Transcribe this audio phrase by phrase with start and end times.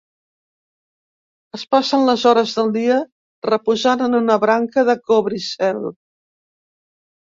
[1.57, 2.97] Es passen les hores del dia
[3.49, 5.89] reposant en una branca de cobricel.